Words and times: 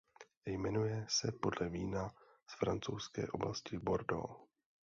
Jmenuje 0.45 1.05
se 1.09 1.31
podle 1.31 1.69
vína 1.69 2.09
z 2.47 2.53
francouzské 2.55 3.27
oblasti 3.27 3.77
Bordeaux. 3.79 4.47